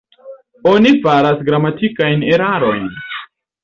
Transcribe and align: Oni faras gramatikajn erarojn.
Oni 0.71 0.93
faras 1.03 1.45
gramatikajn 1.51 2.29
erarojn. 2.35 2.93